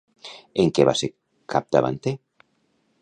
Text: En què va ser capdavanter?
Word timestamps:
En 0.63 0.71
què 0.77 0.85
va 0.89 0.95
ser 1.01 1.09
capdavanter? 1.55 2.15